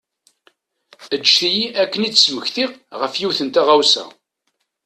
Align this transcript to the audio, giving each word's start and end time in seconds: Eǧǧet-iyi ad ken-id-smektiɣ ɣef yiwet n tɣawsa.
Eǧǧet-iyi 1.15 1.65
ad 1.81 1.87
ken-id-smektiɣ 1.91 2.71
ɣef 3.01 3.13
yiwet 3.19 3.39
n 3.43 3.47
tɣawsa. 3.49 4.05